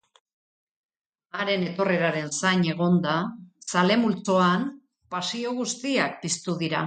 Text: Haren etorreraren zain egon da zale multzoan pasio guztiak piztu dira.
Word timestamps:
Haren 1.39 1.65
etorreraren 1.71 2.31
zain 2.37 2.63
egon 2.73 2.97
da 3.05 3.13
zale 3.73 3.99
multzoan 4.05 4.67
pasio 5.17 5.55
guztiak 5.61 6.19
piztu 6.25 6.61
dira. 6.63 6.79